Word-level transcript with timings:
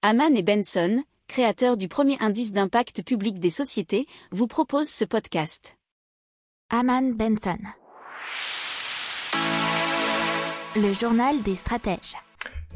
Haman 0.00 0.36
et 0.36 0.44
Benson, 0.44 1.02
créateurs 1.26 1.76
du 1.76 1.88
premier 1.88 2.16
indice 2.20 2.52
d'impact 2.52 3.02
public 3.02 3.40
des 3.40 3.50
sociétés, 3.50 4.06
vous 4.30 4.46
proposent 4.46 4.88
ce 4.88 5.04
podcast. 5.04 5.76
Haman 6.70 7.14
Benson. 7.14 7.58
Le 10.76 10.92
journal 10.92 11.42
des 11.42 11.56
stratèges. 11.56 12.14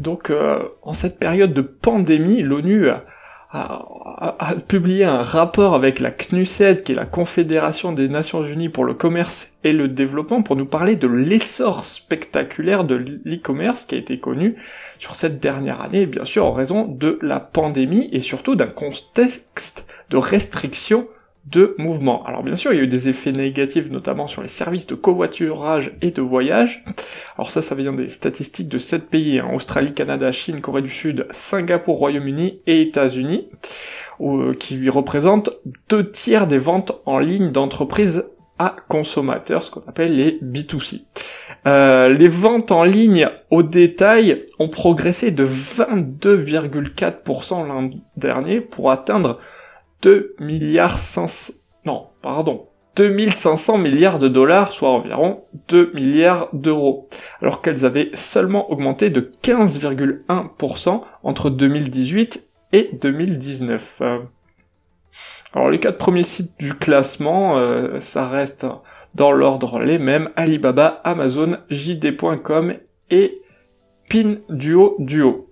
Donc, 0.01 0.31
euh, 0.31 0.69
en 0.83 0.93
cette 0.93 1.21
période 1.21 1.55
de 1.55 1.63
pandémie, 1.63 2.43
l'ONU 2.43 2.89
a, 2.89 3.05
a, 3.53 4.55
publié 4.67 5.05
un 5.05 5.23
rapport 5.23 5.75
avec 5.75 6.01
la 6.01 6.11
CNUSED, 6.11 6.83
qui 6.83 6.93
est 6.93 6.95
la 6.97 7.05
Confédération 7.05 7.93
des 7.93 8.09
Nations 8.09 8.45
Unies 8.45 8.71
pour 8.71 8.85
le 8.85 8.95
commerce 8.95 9.53
et 9.63 9.73
le 9.73 9.89
développement, 9.89 10.43
pour 10.43 10.57
nous 10.57 10.65
parler 10.65 10.97
de 10.97 11.07
l'essor 11.07 11.85
spectaculaire 11.85 12.85
de 12.85 12.95
l'e-commerce 13.25 13.85
qui 13.85 13.95
a 13.95 13.99
été 13.99 14.19
connu 14.19 14.57
sur 14.99 15.15
cette 15.15 15.39
dernière 15.39 15.83
année, 15.83 16.07
bien 16.07 16.25
sûr 16.25 16.47
en 16.47 16.53
raison 16.53 16.87
de 16.87 17.19
la 17.21 17.41
pandémie 17.41 18.09
et 18.13 18.21
surtout 18.21 18.57
d'un 18.57 18.67
contexte 18.67 19.87
de 20.11 20.17
restriction 20.17 21.07
de 21.47 21.75
mouvement. 21.79 22.23
Alors 22.25 22.43
bien 22.43 22.57
sûr, 22.57 22.73
il 22.73 22.77
y 22.77 22.81
a 22.81 22.85
eu 22.85 22.89
des 22.89 23.09
effets 23.09 23.33
négatifs, 23.33 23.91
notamment 23.91 24.27
sur 24.27 24.43
les 24.43 24.49
services 24.49 24.87
de 24.87 24.95
covoiturage 24.95 25.93
et 26.01 26.11
de 26.11 26.23
voyage. 26.23 26.85
Alors 27.37 27.51
ça, 27.51 27.61
ça 27.63 27.75
vient 27.75 27.93
des 27.93 28.09
statistiques 28.09 28.69
de 28.69 28.79
sept 28.79 29.09
pays, 29.09 29.41
hein, 29.41 29.51
Australie, 29.53 29.93
Canada, 29.93 30.31
Chine, 30.33 30.61
Corée 30.61 30.83
du 30.83 30.91
Sud, 30.91 31.27
Singapour, 31.31 31.99
Royaume-Uni 31.99 32.61
et 32.67 32.83
États-Unis, 32.83 33.49
euh, 34.21 34.55
qui 34.55 34.89
représentent 34.89 35.51
deux 35.89 36.09
tiers 36.11 36.47
des 36.47 36.59
ventes 36.59 36.93
en 37.07 37.19
ligne 37.19 37.51
d'entreprises 37.51 38.25
à 38.59 38.77
consommateurs, 38.89 39.65
ce 39.65 39.71
qu'on 39.73 39.83
appelle 39.89 40.15
les 40.17 40.39
B2C. 40.41 41.03
Euh, 41.67 42.09
les 42.09 42.29
ventes 42.29 42.71
en 42.71 42.85
ligne 42.85 43.29
au 43.51 43.65
détail 43.65 44.45
ont 44.59 44.69
progressé 44.69 45.31
de 45.31 45.47
22,4% 45.47 47.67
l'an 47.67 47.81
dernier 48.17 48.61
pour 48.61 48.91
atteindre 48.91 49.39
2 50.03 50.35
milliards 50.39 50.99
500, 50.99 51.55
non, 51.85 52.09
pardon, 52.21 52.69
2500 52.97 53.79
milliards 53.79 54.19
de 54.19 54.29
dollars, 54.29 54.71
soit 54.71 54.91
environ 54.91 55.45
2 55.69 55.93
milliards 55.95 56.49
d'euros, 56.53 57.07
alors 57.41 57.63
qu'elles 57.63 57.85
avaient 57.85 58.11
seulement 58.15 58.71
augmenté 58.71 59.11
de 59.11 59.31
15,1% 59.43 61.03
entre 61.23 61.51
2018 61.51 62.47
et 62.73 62.91
2019. 63.01 64.03
Alors 65.55 65.71
les 65.71 65.79
quatre 65.79 65.99
premiers 65.99 66.23
sites 66.23 66.53
du 66.59 66.75
classement, 66.75 67.59
euh, 67.59 68.01
ça 68.01 68.29
reste 68.29 68.67
dans 69.15 69.33
l'ordre 69.33 69.79
les 69.79 69.99
mêmes, 69.99 70.31
Alibaba, 70.37 71.01
Amazon, 71.05 71.59
JD.com 71.71 72.75
et 73.11 73.43
Pinduo 74.09 74.97
Duo. 74.99 75.52